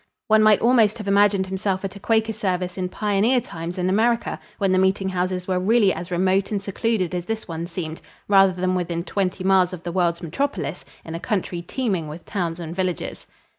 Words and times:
One 0.29 0.41
might 0.41 0.61
almost 0.61 0.97
have 0.97 1.07
imagined 1.07 1.45
himself 1.45 1.85
at 1.85 1.95
a 1.95 1.99
Quaker 1.99 2.33
service 2.33 2.75
in 2.75 2.89
pioneer 2.89 3.39
times 3.39 3.77
in 3.77 3.87
America, 3.87 4.39
when 4.57 4.71
the 4.71 4.79
meeting 4.79 5.09
houses 5.09 5.47
were 5.47 5.59
really 5.59 5.93
as 5.93 6.09
remote 6.09 6.49
and 6.49 6.59
secluded 6.59 7.13
as 7.13 7.25
this 7.25 7.47
one 7.47 7.67
seemed, 7.67 8.01
rather 8.27 8.51
than 8.53 8.73
within 8.73 9.03
twenty 9.03 9.43
miles 9.43 9.73
of 9.73 9.83
the 9.83 9.91
world's 9.91 10.23
metropolis, 10.23 10.85
in 11.05 11.13
a 11.13 11.19
country 11.19 11.61
teeming 11.61 12.07
with 12.07 12.25
towns 12.25 12.59
and 12.59 12.75
villages. 12.75 13.27